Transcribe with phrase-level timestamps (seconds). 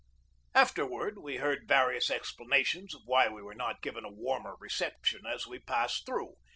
[0.55, 5.45] Afterward we heard various explanations of why we were not given a warmer reception as
[5.45, 6.37] we passed through.